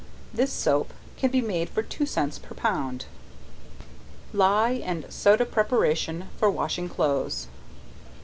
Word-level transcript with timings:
This 0.33 0.51
soap 0.51 0.93
can 1.15 1.29
be 1.29 1.41
made 1.41 1.69
for 1.69 1.83
two 1.83 2.07
cents 2.07 2.39
per 2.39 2.55
pound. 2.55 3.05
Ley 4.33 4.81
and 4.81 5.05
Soda 5.13 5.45
Preparation 5.45 6.27
for 6.39 6.49
Washing 6.49 6.89
Clothes. 6.89 7.45